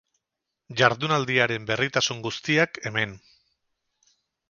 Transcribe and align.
Jardunaldiaren 0.79 1.69
berritasun 1.73 2.25
guztiak, 2.27 2.83
hemen. 2.91 3.15